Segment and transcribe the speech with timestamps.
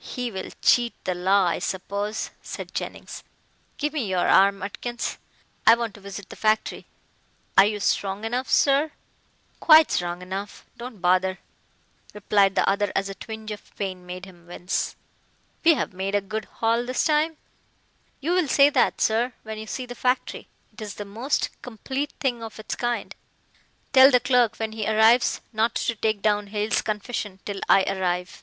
[0.00, 3.22] "He will cheat the law, I suppose," said Jennings,
[3.76, 5.18] "give me your arm, Atkins.
[5.66, 6.86] I want to visit the factory."
[7.58, 8.92] "Are you strong enough, sir?"
[9.60, 10.64] "Quite strong enough.
[10.78, 11.38] Don't bother,"
[12.14, 14.96] replied the other as a twinge of pain made him wince.
[15.66, 17.36] "We've made a good haul this time."
[18.22, 20.48] "You'll say that, sir, when you see the factory.
[20.72, 23.14] It is the most complete thing of its kind."
[23.92, 28.42] "Tell the clerk when he arrives not to take down Hale's confession till I arrive.